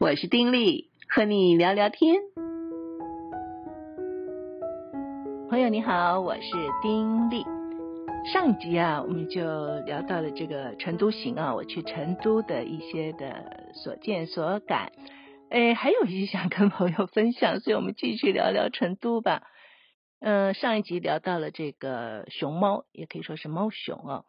[0.00, 2.22] 我是丁力，和你聊聊天。
[5.50, 7.44] 朋友你好，我是丁力。
[8.32, 9.42] 上一集啊，我们就
[9.80, 14.90] 聊到了这个成都行啊，我去成都的一些的所见所感。
[15.50, 19.42] 哎，还有一些想跟朋友分享，所以我们继续聊聊成都吧。
[20.20, 24.24] 嗯、 呃，上一集聊到了这个熊猫，也可以说是猫熊啊。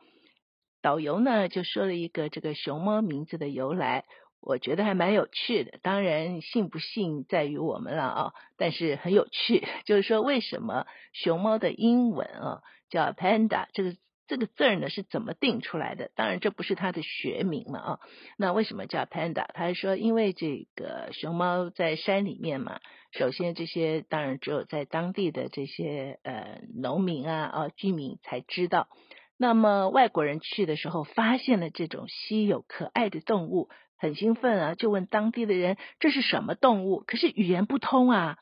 [0.81, 4.03] 导游呢就说了一个这个熊猫名字的由来。
[4.41, 13.95] 我觉得还蛮有趣的，当然信不信在于我们了啊，但是很有趣， 就是说为什么熊猫的英文啊叫 panda，这个
[14.27, 16.09] 这个字儿呢是怎么定出来的？
[16.15, 17.99] 当然这不是它的学名嘛啊，
[18.37, 19.45] 那为什么叫 panda？
[19.53, 22.79] 他是说因为这个熊猫在山里面嘛，
[23.11, 28.87] 首先这些当然只有在当地的这些呃农民啊啊居民才知道。
[29.37, 33.69] 那么外国人去的时候，发现了这种稀有可爱的动物，
[34.01, 37.03] 很兴奋啊，就问当地的人这是什么动物？
[37.05, 38.37] 可是语言不通啊，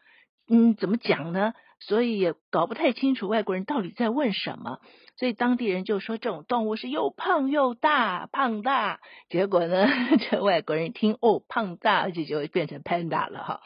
[0.49, 1.53] 嗯，怎么讲呢？
[1.81, 4.79] 所以也搞不太清楚外国人到底在问什么。
[5.17, 9.01] 所以当地人就说这种动物是又胖又大，胖大。
[9.29, 9.85] 结果呢，
[10.31, 13.61] 这外国人一听哦，胖大，而且就变成 panda 了哈。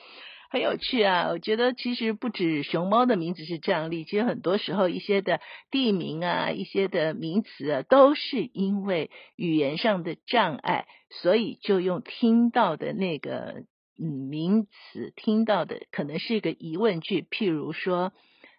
[0.54, 1.30] 很有趣啊！
[1.32, 13.64] 我觉得其实不止熊猫的名字是这样立，其实很多时候一些的地名啊、一些的名词啊，都是因为语言上的障碍，所以就用听到的那个
[14.00, 18.14] 嗯名词，听到的可能是一个疑问句，譬如说，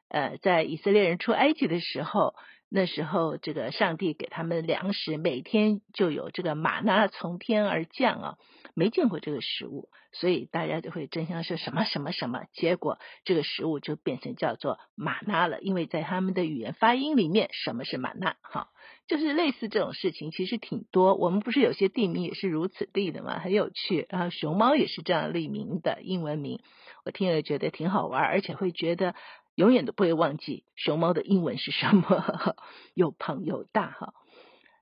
[0.08, 2.34] 呃，在以色列人出埃及的时候，
[2.68, 8.38] 那时候这个上帝给他们粮食，每天就有这个玛纳从天而降啊。
[8.76, 18.34] 没见过这个食物，所以大家就会争相说什么什么什么，结果这个食物就变成叫做玛纳了，因为在他们的语言发音里面，什么是玛纳？
[18.42, 18.70] 好，
[19.06, 21.14] 就是类似这种事情，其实挺多。
[21.14, 23.38] 我们不是有些地名也是如此地的吗？
[23.38, 24.08] 很有趣。
[24.08, 26.58] 然后熊猫也是这样立名的英文名，
[27.04, 29.14] 我听了觉得挺好玩，而且会觉得
[29.54, 32.56] 永远都不会忘记熊猫的英文是什么，
[32.94, 34.14] 又胖又大哈。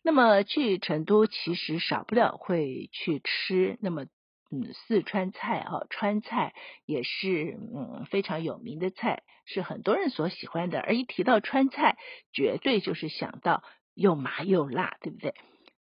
[0.02, 4.04] 那么去成都其实少不了会去吃，那么
[4.50, 6.54] 嗯四川菜啊，川菜
[6.86, 10.80] 也是嗯非常有名的菜，是很多人所喜欢的。
[10.80, 11.96] 而一提到川菜，
[12.32, 13.62] 绝对就是想到
[13.94, 15.34] 又麻又辣，对不对？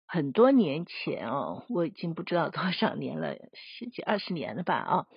[0.08, 5.08] 很多年前哦，我已经不知道多少年了，十几二十年了吧啊。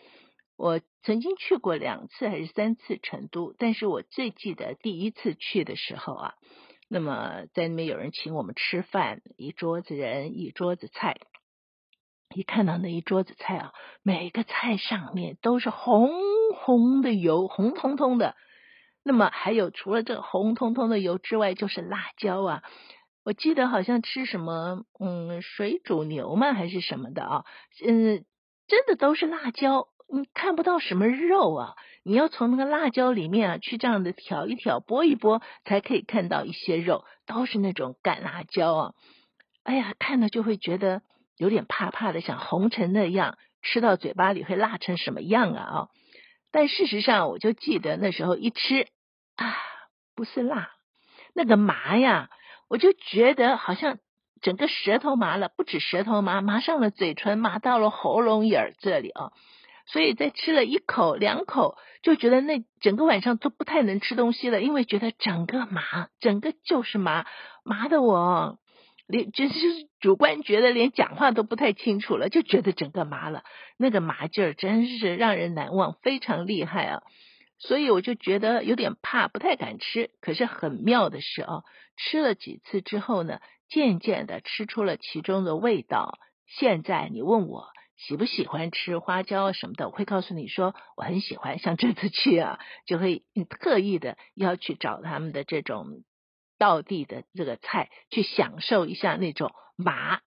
[0.58, 6.34] 我曾经去过两次还是三次成都，但是我最记得第一次去的时候啊。
[6.90, 11.18] 那么在那边有人请我们吃饭，一桌子人，一桌子菜。
[12.34, 16.10] 一看到那一桌子菜啊，每个菜上面都是红
[16.56, 18.34] 红的油，红彤彤的。
[19.04, 22.62] 那么还有除了这红彤彤的油之外，就是辣椒啊。
[23.24, 27.44] 我记得好像吃什么，嗯，水煮牛嘛还是什么的啊，
[27.86, 28.24] 嗯，
[28.66, 29.86] 真的都是辣椒。
[30.10, 38.92] 你看不到什么肉啊，你要从那个辣椒里面啊去这样的挑一挑、剥一剥，才可以看到一些肉，都是那种干辣椒啊。
[39.64, 41.02] 哎呀，看了就会觉得
[41.36, 45.62] 有点怕怕的，像红成那样，吃到嘴巴里会辣成什么样啊？
[45.62, 45.88] 啊！
[46.50, 48.86] 但事实上，我就记得那时候一吃
[49.36, 49.54] 啊，
[50.16, 50.70] 不是辣，
[51.34, 52.30] 那个麻呀，
[52.70, 53.98] 我就觉得好像
[54.40, 59.32] 整个舌头麻了，不止舌头麻，麻上了嘴唇，麻到了喉咙眼儿这里啊。
[59.90, 67.24] 所以在吃了一口两口，就觉得那整个晚上都不太能吃东西了，因为觉得整个麻，整个就是麻，
[67.64, 68.58] 麻的我
[69.06, 69.54] 连就是
[69.98, 73.44] 主观觉得连讲话都不太清楚了，就觉得整个麻了，
[73.78, 77.02] 那个麻劲儿真是让人难忘，非常厉害啊！
[77.58, 80.10] 所以我就觉得有点怕，不太敢吃。
[80.20, 81.62] 可是很妙的是啊，
[81.96, 86.18] 吃了几次之后呢，渐渐的吃出了其中的味道。
[86.46, 87.68] 现在你问我。
[87.98, 89.88] 喜不喜欢吃花椒什么的？
[89.88, 91.58] 我会告诉你说我很喜欢。
[91.58, 93.24] 像这次去啊，就会
[93.60, 96.04] 特意的要去找他们的这种
[96.58, 100.20] 道地的这个菜，去享受一下那种麻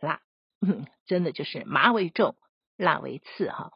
[0.00, 0.22] 辣，
[0.60, 2.34] 嗯，真的就是麻为重，
[2.76, 3.70] 辣为次哈。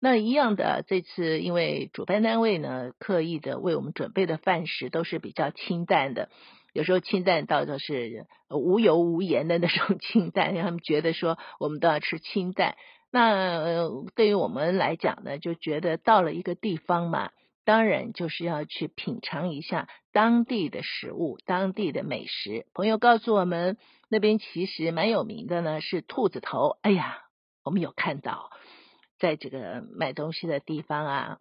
[0.00, 6.30] 那一样的，这次因为主办单位呢，刻意的为我们准备的饭食都是比较清淡的。
[6.76, 12.76] 有时候清淡到就是无油无盐的那种 清淡，让他们觉得说我们都要吃清淡。
[13.10, 17.30] 那对于我们来讲呢，就觉得到了一个地方嘛，
[17.64, 22.66] 当然就是要去品尝一下当地的食物、当地的美食。
[22.74, 23.78] 朋友告诉我们，
[24.10, 26.76] 那边其实蛮有名的呢，是兔子头。
[26.82, 27.22] 哎呀，
[27.64, 28.50] 我们有看到，
[29.18, 31.38] 在这个卖东西的地方啊，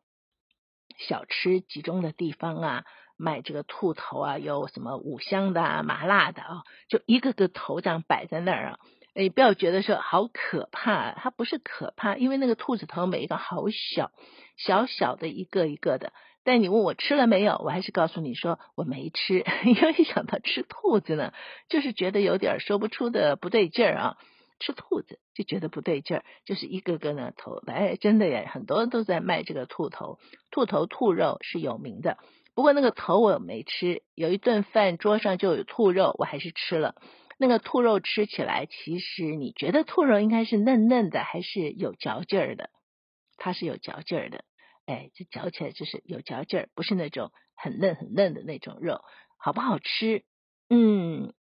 [0.98, 2.86] 小吃集中的地方啊。
[3.18, 8.80] 卖这个兔头啊，有什么五香的啊、麻辣的啊，就一个个头这样摆在那儿啊。
[9.14, 14.12] 你不要觉得说好可怕，它不是可怕，因为那个兔子头每一个好小，
[14.58, 16.12] 小小的一个一个的。
[16.44, 21.34] 但你问我吃了没有，我还是告诉你说我没吃， 因为想到吃兔子呢，
[21.70, 24.18] 就是觉得有点说不出的不对劲儿啊。
[24.58, 30.18] 吃兔子就觉得不对劲儿，就是一个个呢头，哎，真的耶，很多人都在卖这个兔头，
[30.50, 32.18] 兔头兔肉是有名的。
[32.56, 36.96] 不过那个头我没吃，有一顿饭桌上就有兔肉，我还是吃了。
[37.38, 42.70] 那个兔肉吃起来，其实你觉得兔肉应该是嫩嫩的，还是有嚼劲儿的？
[43.38, 44.46] 它是有嚼劲儿的，
[44.86, 49.02] 哎，这嚼起来就是有嚼劲儿，不是那种很嫩很嫩的那种肉。
[49.38, 50.24] 好不好吃？
[50.70, 51.34] 嗯，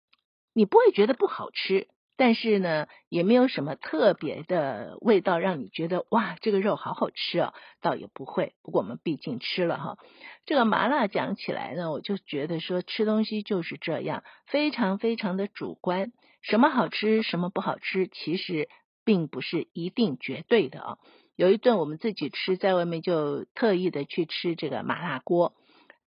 [0.54, 1.88] 你不会觉得不好吃。
[2.24, 8.54] 但是呢，也没有什么特别的味道让你觉得哇，这个肉好好吃哦，倒也不会。
[8.62, 9.98] 不过我们毕竟吃了哈，
[10.46, 16.12] 这个麻辣讲起来呢，我就觉得说吃东西就是这样，非常非常的主观。
[16.42, 18.68] 什么好吃，什么不好吃，其实
[19.04, 20.98] 并不是一定绝对的啊。
[21.34, 25.54] 有一顿我们自己吃，在外面就特意的去吃这个麻辣锅，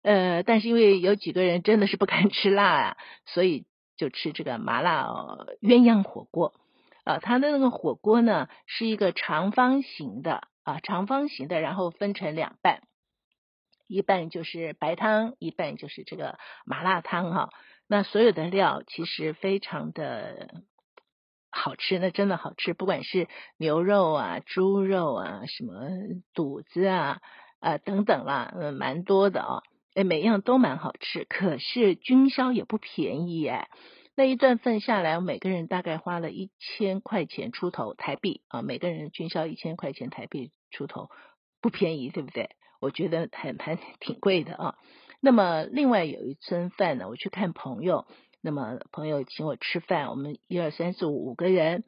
[0.03, 3.67] 呃，但是因为有几个人真的是不敢吃辣啊，所以。
[4.03, 5.05] 就吃这个麻辣
[5.61, 6.55] 鸳鸯火锅
[7.05, 12.83] 啊，它的那个火锅呢是一个长方形的啊，长方形的，然后分成两半，
[13.87, 17.51] 一半就是白汤，一半就是这个麻辣汤哈。
[17.87, 20.65] 那所有的料其实非常的
[21.49, 25.75] 好吃，那真的好吃，不管是牛肉啊、猪肉啊、什么
[26.35, 27.21] 肚子啊
[27.61, 29.63] 啊等等啦，嗯，蛮多的啊。
[29.95, 33.69] 哎，每样都蛮好吃，可是均销也不便宜哎。
[34.15, 41.11] 那一顿饭下来，我每个人大概花了一千块钱出头台币啊，每个人均销一千块钱台币出头，
[41.61, 42.51] 不便宜，对不对？
[42.81, 44.75] 我觉得还还挺贵的啊。
[45.21, 48.07] 那么另外有一顿饭呢，我去看朋友，
[48.41, 51.85] 那么朋友请我吃饭，我们一二三四五五个人，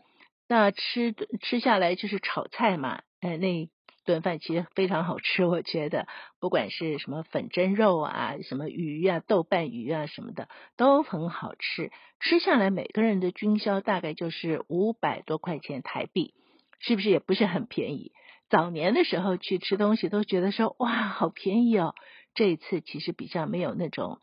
[0.47, 3.71] 那吃吃下来就是炒菜嘛，哎那。
[4.05, 6.07] 顿饭其实非常好吃，我觉得
[6.39, 11.91] 不管是什么粉蒸肉啊、什么鱼啊、豆瓣鱼啊什么的都很好吃。
[12.21, 16.35] 吃下来每个人的均销大概就是五百多块钱台币，
[16.81, 18.13] 是不是也不是很便宜？
[18.51, 21.95] 早年的时候去吃东西都觉得说哇好便宜哦，
[22.35, 24.21] 这一次其实比较没有那种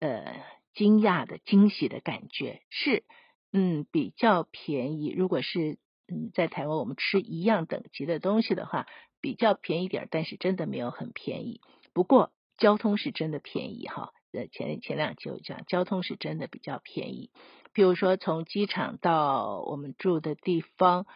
[0.00, 0.36] 呃
[0.74, 3.04] 惊讶的惊喜的感觉，是
[3.52, 5.12] 嗯比较便宜。
[5.16, 5.78] 如果是
[6.08, 8.86] 嗯在台湾我们吃一样等级的东西的话。
[9.20, 11.60] 比较便宜点，但是真的没有很便宜。
[11.92, 14.12] 不过交通是真的便宜哈。
[14.32, 17.30] 呃，前前两期有讲，交通是真的比较便宜。
[17.72, 21.06] 比如说从机场到我们住的地方，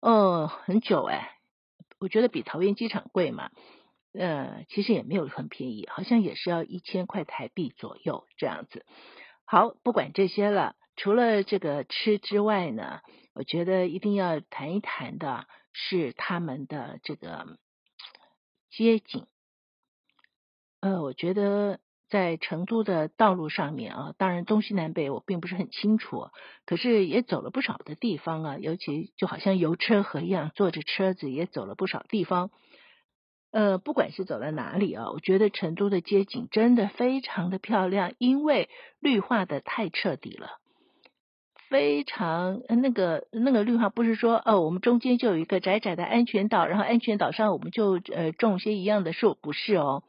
[0.00, 1.38] 哦，很久哎，
[1.98, 3.50] 我觉得比桃园机场贵嘛。
[4.14, 8.86] 呃，其实也没有很便宜，好像也是要一千块台币左右这样子。
[9.44, 13.00] 好，不管这些了，除了这个吃之外呢，
[13.34, 15.46] 我觉得一定要谈一谈的。
[15.74, 17.58] 是他们的这个
[18.70, 19.26] 街景，
[20.80, 26.28] 呃，我觉得在成都的道路上面啊，当然东西南北我并不是很清楚，
[26.64, 32.50] 可是也走了不少的地方啊，尤其就好像游车河一样，坐着车子也走了不少地方。
[33.50, 38.68] 呃，不管是走到哪里啊，我觉得成都的街景真的非常的漂亮，因为
[39.00, 40.60] 绿化的太彻底了。
[41.74, 50.04] 非常那个那个绿化不是说哦，我们中间就有一个窄窄的安全岛，然后安全岛上我们就呃种些一样的树，不是哦，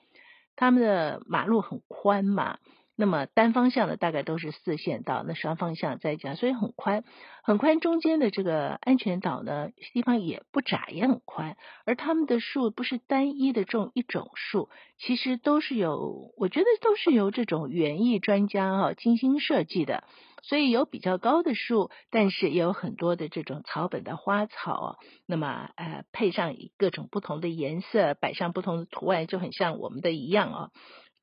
[0.56, 2.60] 他们的马路很宽嘛。
[2.96, 7.04] 那么单方向的大概都是四线道，那双方向再加，所以很宽，
[7.44, 7.80] 很宽。
[7.80, 11.58] 中间的这个安全岛呢，地方也不窄，也很宽。
[11.86, 20.04] 而他们的树不是单一的种一种树，其实都是有，我觉得都是由这种园艺专家啊精心设计的。
[20.42, 25.00] 所以有比较高的树，但是也有很多的这种草本的花草。
[25.25, 30.70] 那么呃，配上各种不同的颜色，摆上不同的图案，就很像我们的一样啊。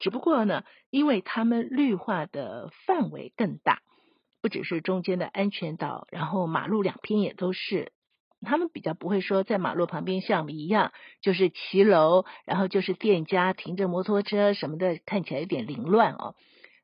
[0.02, 3.82] 只不过呢，因为他们绿化的范围更大，
[4.40, 7.92] 不只是中间的安全岛，然后马路两边也都是。
[8.44, 16.34] 他们比较不会说在马路旁边像我们一样，就是骑楼，然后就是店家停着摩托车什么的，看起来有点凌乱哦。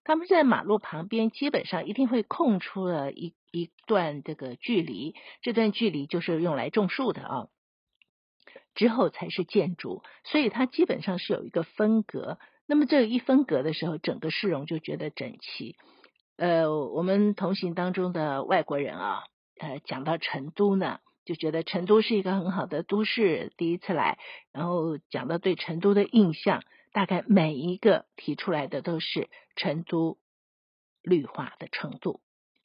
[0.04, 7.48] 他们在马路旁边基本上一定会空出了一一段这个距离，这段距离就是用来种树的啊。
[8.76, 12.38] 之后才是建筑，所以它基本上是有一个分隔。
[12.70, 15.75] 那么这一分隔的时候，整个市容就觉得整齐。
[16.37, 19.25] 呃，我们同行当中的外国人啊，
[19.58, 24.18] 呃，讲到成都呢，就觉得成都是一个很好的都市，第一次来，
[24.52, 30.18] 然后讲到对成都的印象，大概每一个提出来的都是成都
[31.02, 32.20] 绿化的程度，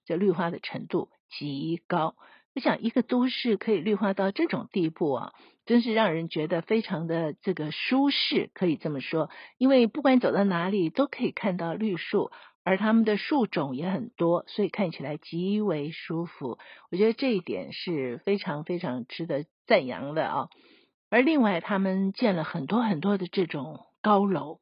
[0.05, 2.17] 这绿化的程度极高。
[2.55, 5.33] 我想一个都市可以绿化到这种地步啊，
[5.65, 9.29] 真是让人觉得非常的这个舒适，可以这么说。
[9.57, 12.31] 因为不管走到哪里都可以看到绿树，
[12.63, 16.60] 而它们的树种也很多，所以看起来极为舒服。
[16.91, 20.50] 我觉得这一点是非常非常值得赞扬的啊。
[21.10, 24.60] 而另外，他们建了很多很多的这种高楼。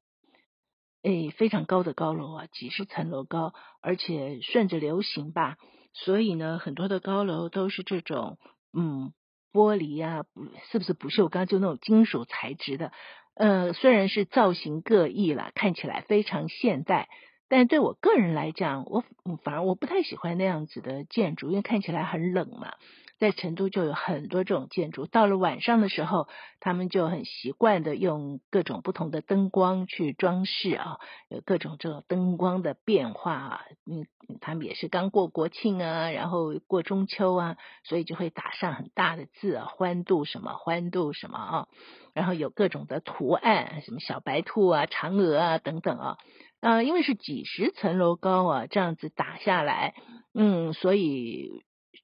[1.03, 5.57] 诶，非常高的高楼啊，几十层楼高，而且顺着流行吧，
[5.93, 8.37] 所以呢，很多的高楼都是这种，
[8.73, 9.13] 嗯，
[9.51, 10.23] 玻璃啊，
[10.71, 11.45] 是不是不锈钢？
[11.45, 12.91] 就那种金属材质的，
[13.35, 17.09] 呃，虽然是造型各异了，看起来非常现代，
[17.49, 19.03] 但对我个人来讲，我
[19.43, 22.73] 反而我不太喜欢那样子的建筑，因为看起来很冷嘛。
[23.21, 26.27] 在成都就有很多这种建筑，到了晚上的时候，
[26.59, 30.97] 他们就很习惯的用各种不同的灯光去装饰啊，
[31.29, 33.61] 有各种这种灯光的变化啊。
[33.85, 34.07] 嗯，
[34.41, 41.67] 他们也是刚过国庆啊，然后过中秋啊，所以就会打上很大的字啊，欢度什么，欢度什么啊，
[42.15, 46.17] 然后有各种的图案，什么小白兔啊、嫦娥啊等等啊。
[46.59, 49.93] 啊，因为是几十层楼高啊，这样子打下来，
[50.33, 51.61] 嗯，所以。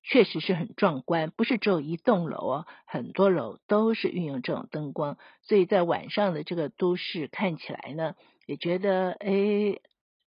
[0.09, 9.81] 确实是很壮观，不是只有一栋楼哦，很多楼都是运用这种灯光，所以在晚上的这个都市看起来呢，也觉得诶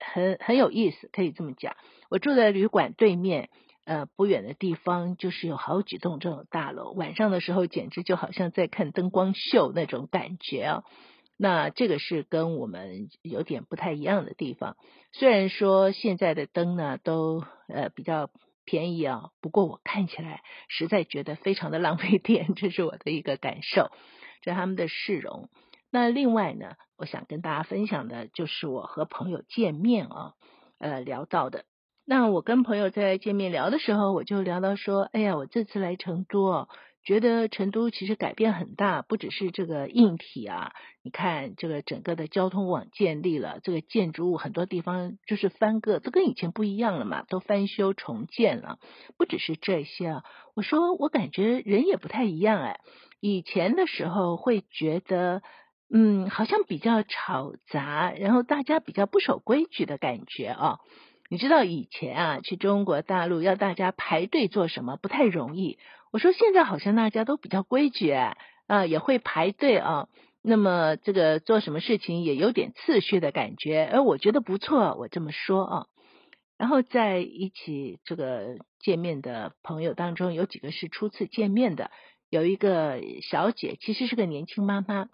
[0.01, 1.77] 很很有意思，可以这么讲。
[2.11, 3.49] 我住在旅馆对面，
[3.85, 10.85] 呃，不远的地方就是有好几栋这种大楼，晚上的时候简直就好像在看灯光秀那种感觉哦。
[11.37, 14.77] 那这个是跟我们有点不太一样的地方，
[15.13, 18.31] 虽然说现在的灯呢都呃比较。
[18.65, 23.91] 便宜啊，不过我看起来实在觉得非常的浪费电，这是我的一个感受。
[24.43, 25.49] 这是他们的市容。
[25.91, 30.35] 那另外呢，我想跟大家分享的就是我和朋友见面啊，
[30.79, 31.65] 呃，聊到的。
[32.07, 36.69] 那我跟朋友在见面聊的时候，我就聊到说，哎呀，我这次来成都。
[37.03, 48.79] 觉得成都其实改变很大，不只是这个硬体啊，你看这个整个的交通网建立了，这个建筑物很多地方就是翻个，都跟以前不一样了嘛，都翻修重建了。
[49.17, 52.81] 不只是这些啊，我说我感觉人也不太一样哎，
[53.21, 55.43] 以前的时候会觉得，
[55.91, 60.79] 嗯，好像比较吵杂，然后大家比较不守规矩的感觉啊。
[61.31, 65.79] 你知道以前啊，去中国大陆要大家排队做什么不太容易。
[66.11, 70.09] 我说现在好像大家都比较规矩啊，也会排队啊。
[70.43, 75.87] 那么这个做什么事情也有点次序的感觉，而我觉得不错，我这么说啊。
[76.57, 81.91] 然后在一起这个见面的朋友当中，有几个是初次见面的，
[82.29, 85.09] 有一个小姐其实是个年轻妈妈，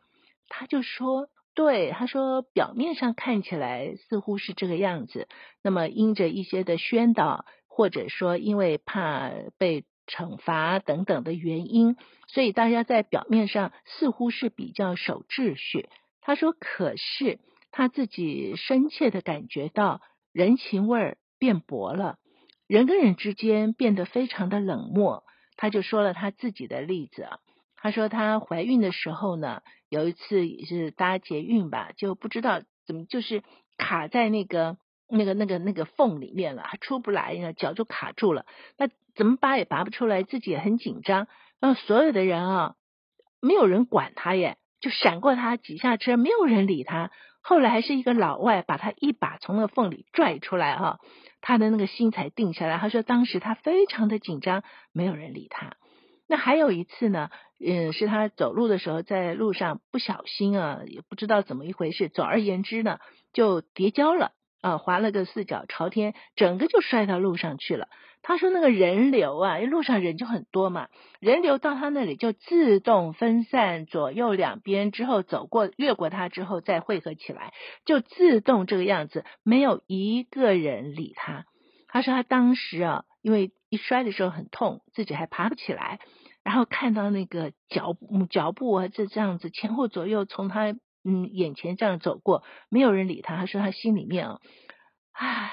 [0.49, 1.29] 她就说。
[1.55, 5.26] 对，她说表面上看起来似乎是这个样子，
[5.62, 11.97] 那么因着一些的宣导，或者说因为怕被惩罚等等的原因，
[12.29, 15.89] 所以大家在表面上似乎是比较守秩序。
[16.21, 17.39] 他说，可是
[17.71, 20.01] 他自己深切的感觉到
[20.33, 22.19] 人情味变薄了，
[22.67, 25.25] 人跟人之间变得非常的冷漠。
[25.57, 27.39] 他就说了他自己的例子啊。
[27.79, 33.45] 她说她怀孕的时候呢，有一次也是搭捷运吧，就不知道怎么就是
[33.77, 34.77] 卡在那个
[35.09, 38.47] 那个那个那个缝里面了，还出不来呢，脚就卡住了。
[38.77, 41.29] 那怎么拔也拔不出来，自己也很紧张。
[41.61, 42.75] 然后所有的人啊，
[43.41, 47.11] 没有人管他耶，就闪过他挤下车，没有人理他。
[47.41, 50.99] 后来还是一个老外把他一把从那缝里拽出来哈，
[51.41, 52.77] 他的那个心才定下来。
[52.77, 55.77] 他说当时他非常的紧张，没有人理他。
[56.29, 57.31] 那还有一次呢，
[57.65, 62.09] 嗯，是他走路的时候在路上不小心啊，也不知道怎么一回事。
[62.09, 62.99] 总而言之呢，
[63.33, 67.89] 就跌跤了啊，滑了个四脚朝天，整个就摔到路上去了。
[68.23, 70.89] 他说那个人流啊，因为路上人就很多嘛，
[71.21, 77.53] 人流到他那里就自动分散左右两边，之后走过越过他之后再汇合起来，
[77.85, 81.45] 就自动这个样子，没有一个人理他。
[81.87, 86.01] 他说他当时啊，因为一摔的时候很痛，自己还爬不起来，
[86.43, 87.97] 然后看到那个脚
[88.29, 90.75] 脚步啊，就这样子前后左右从他
[91.07, 93.37] 嗯眼前这样走过，没有人理他。
[93.37, 94.41] 他说他心里面啊，
[95.13, 95.53] 唉，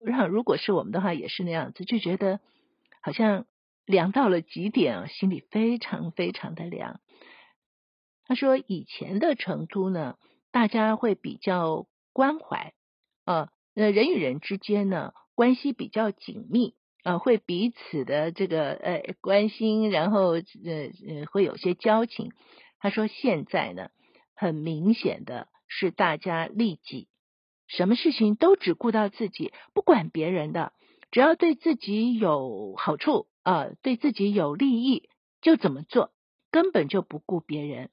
[0.00, 2.40] 让如果是我们的话也是那样子，就觉得
[3.00, 3.46] 好像
[3.86, 7.00] 凉到了极点啊，心里非常非常的凉。
[8.24, 10.16] 他说以前的成都呢，
[10.50, 12.74] 大家会比较关怀
[13.24, 16.74] 啊，那人与人之间呢关系比较紧密。
[17.04, 22.32] 呃，会彼此的这个呃关心，然后呃会有些交情。
[22.80, 23.88] 他说现在呢，
[24.38, 27.08] 很明显的是大家利己，
[27.66, 30.72] 什么事情都只顾到自己，不管别人的，
[31.10, 35.08] 只要对自己有好处啊，对自己有利益
[35.42, 36.12] 就怎么做，
[36.52, 37.90] 根本就不顾别人。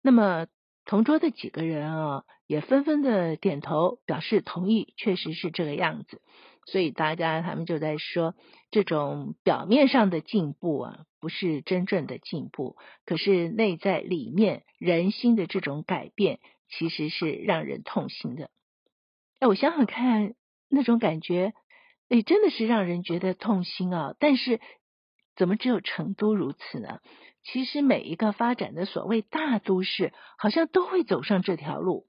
[0.00, 0.46] 那么
[0.86, 6.22] 同桌的几个人啊，也纷纷的点头表示同意，确实是这个样子。
[6.64, 8.34] 所以大家他们就在说，
[8.70, 12.76] 这种表面上的进步啊，不是真正的进步，
[13.06, 18.50] 可是内在里面人心的这种改变，其实是让人痛心的。
[19.38, 20.34] 哎，我想想看，
[20.68, 21.54] 那种感觉，
[22.10, 24.14] 哎，真的是让人觉得痛心啊。
[24.18, 24.60] 但是。
[25.34, 27.00] 怎么只有成都如此呢？
[27.42, 32.06] 其实每一个发展的所谓大都市，好像都会走上这条路。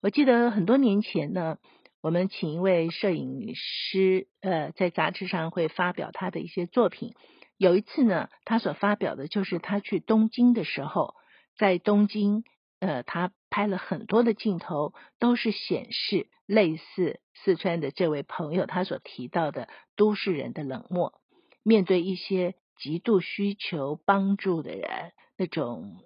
[0.00, 1.58] 我记得很多年前呢，
[2.00, 7.16] 我们请一位摄影师，呃，在杂志上会发表他的一些作品。
[7.58, 11.14] 有一次呢，他所发表的就是他去东京的时候，
[11.56, 12.44] 在东京，
[12.78, 21.20] 呃，他拍了很多的镜头，都是显示类似四川的这位朋友他所提到的都市人的冷漠。
[21.64, 25.96] 面对一些极度需求帮助的人，那种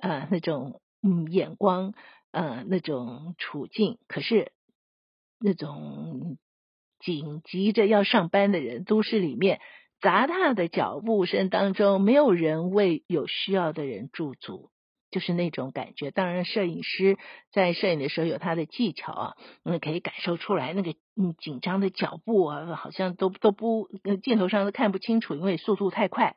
[0.00, 1.92] 呃那种嗯眼光
[2.30, 4.50] 呃那种处境，可是
[5.38, 6.38] 那种
[6.98, 9.60] 紧急着要上班的人，都市里面
[10.02, 14.68] 杂沓的脚步声当中，没有人为有需要的人驻足。
[15.10, 17.18] 就是那种感觉，当然，摄影师
[17.52, 23.90] 在摄影的时候有他的技巧啊，嗯，可以感受出来那个嗯紧张的脚步啊，好像都都不
[24.22, 26.34] 镜头上都看不清楚，因为速度太快。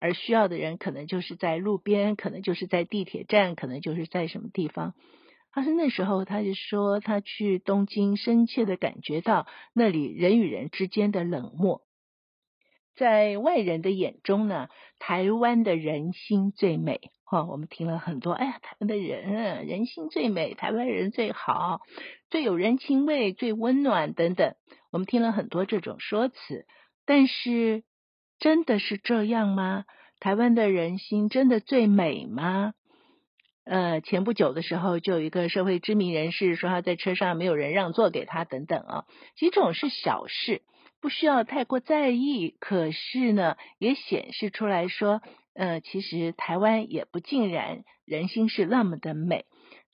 [0.00, 4.94] 而需要的人可能就是在路边，可能就是在地铁站，可能就是在什么地方。
[5.52, 11.82] 他说那时候他就说他去东京，深切的感觉到那里人与人之间的冷漠。
[12.96, 17.00] 在外人的眼中呢，台湾的人心最美。
[17.26, 21.80] 哈、哦，我们听了很多，哎呀，台湾的人人心最美，台湾人最好，
[22.30, 24.54] 最有人情味，最温暖等等。
[24.92, 26.66] 我们听了很多这种说辞，
[27.06, 27.82] 但是
[28.38, 29.84] 真的是这样吗？
[30.20, 32.74] 台湾的人心真的最美吗？
[33.64, 39.04] 呃，前不久的时候，就有一个社会知名人士说他在车上没有人让座给他等等啊，
[39.36, 40.60] 几种是小事。
[41.04, 45.20] 不需要太过在意，可是呢，也显示出来说，
[45.52, 49.44] 呃，其实台湾也不尽然人心是那么的美。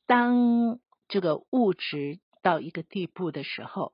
[0.07, 3.93] 当这个物质到一个地步的时候，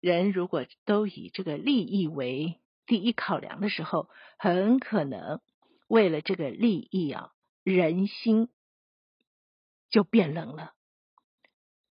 [0.00, 5.40] 人如果都以这个利益为第一考量的时候，很可能
[5.86, 7.30] 为了这个利益啊，
[7.62, 8.48] 人心
[9.88, 10.72] 就变冷了。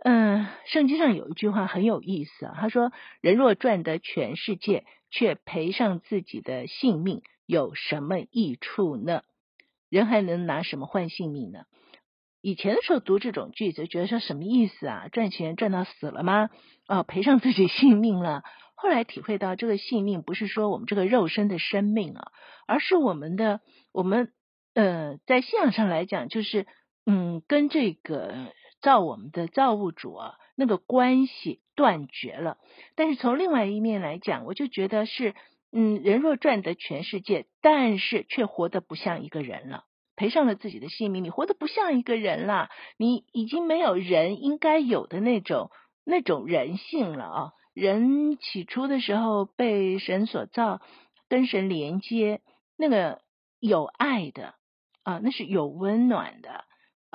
[0.08, 9.24] 嗯，圣经上有一句话很有意思啊，他说：“人若赚得全世界，却赔上自己的性命，有什么益处呢？
[9.88, 11.64] 人还能拿什么换性命呢？”
[12.40, 15.08] 以前的时候读这种句子，觉得说什么意思啊？
[15.10, 16.50] 赚钱赚到死了吗？
[16.86, 18.44] 哦，赔上自己性命了。
[18.76, 22.30] 后来体会到，这个性命不是说我们这个肉身的生命啊，
[22.68, 24.32] 而是我们的我们
[24.72, 26.68] 呃，在信仰上来讲，就是
[27.06, 28.52] 嗯，跟这个。
[28.80, 32.58] 造我们的造物主啊，那个关系断绝了。
[32.94, 35.34] 但是从另外一面来讲，我就觉得是，
[35.72, 39.84] 嗯，人若赚得全世界，但是却活得不像一个人了，
[40.14, 45.70] 赔上了自己的性命，你活得不像一个人了，你已经没有人应该有的那种
[46.04, 47.52] 那种人性了啊。
[47.74, 50.80] 人起初的时候被神所造，
[51.28, 52.40] 跟神连接，
[52.78, 53.20] 那个
[53.60, 54.54] 有爱的
[55.02, 56.64] 啊，那是有温暖的。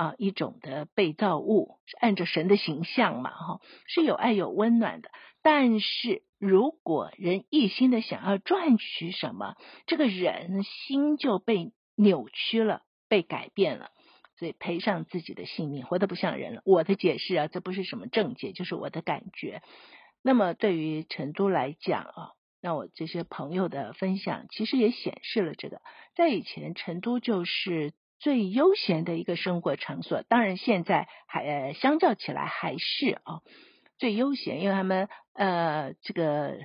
[0.01, 5.11] 啊，一种的被造物是按着神的形象嘛，哈，是有爱有温暖的。
[5.43, 13.91] 但是如果人一心的想要赚取什么，这个人心就被扭曲了，被改变了，
[14.39, 16.63] 所以赔上自己的性命，活得不像人了。
[16.65, 19.61] 我的解释啊，这不是什么正解，就是我的感觉。
[20.23, 25.79] 那么对于成都来讲啊，那我这些朋友的分享，其实也显示了这个，
[26.15, 27.93] 在以前成都就是。
[28.21, 33.41] 最悠闲的一个生活场所，当然现在还呃相较起来还是啊
[33.97, 36.55] 最悠闲，因为他们呃这个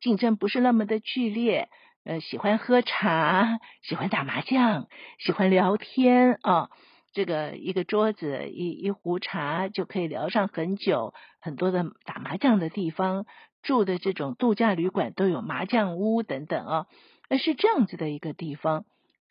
[0.00, 1.68] 竞争不是那么的剧烈，
[2.04, 4.86] 呃喜欢喝茶，喜欢打麻将，
[5.18, 6.70] 喜欢聊天啊，
[7.12, 13.26] 这个一个桌子一一壶茶就可以聊上很久，很多的打麻将的地方，
[13.62, 16.86] 住的这种度假旅馆都有麻将屋等等啊，
[17.28, 18.84] 那是这样子的一个地方。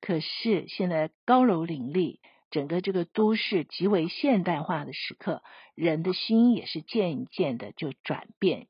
[0.06, 2.20] 可是现在高楼林立，
[2.52, 5.42] 整个这个都市极为现代化的时刻，
[5.76, 8.68] 人的心也是渐渐的就转变，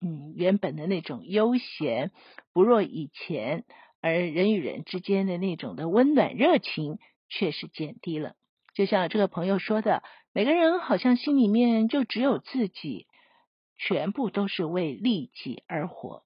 [0.00, 2.12] 嗯，原本的那种悠闲
[2.52, 3.64] 不若以前，
[4.00, 8.36] 而人与人之间的那种的温暖热情却是减低了。
[8.72, 13.08] 就像这个朋友说的，每个人好像心里面就只有自己，
[13.76, 16.22] 全部都是为利己而活。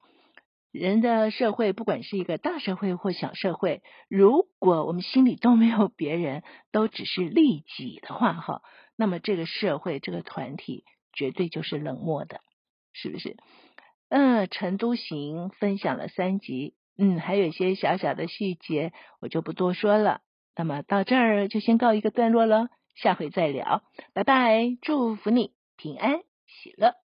[0.74, 8.60] 人的社会，不管是一个大社会或小社会，如果我们心里都没有别人，都只是利己的话，哈，
[8.96, 12.40] 那么这个社会这个团体绝对就是冷漠的，
[12.92, 13.37] 是不是？
[14.08, 20.22] 嗯，《成都行》分享了三集，嗯，还有一些小小的细节，我就不多说了。
[20.56, 27.03] 那么到这儿就先告一个段落了，下回再聊，拜拜，祝福你平安喜乐。